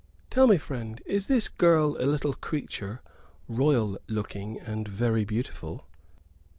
[0.31, 3.03] "Tell me, friend, is this girl a little creature,
[3.47, 5.85] royal looking and very beautiful?"